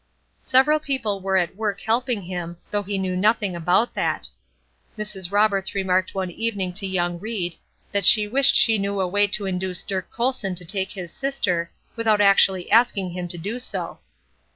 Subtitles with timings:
[0.39, 4.31] Several people were at work helping him, though he knew nothing about that.
[4.97, 5.31] Mrs.
[5.31, 7.53] Roberts remarked one evening to young Ried
[7.91, 11.69] that she wished she knew a way to induce Dirk Colson to take his sister,
[11.95, 13.99] without actually asking him to do so.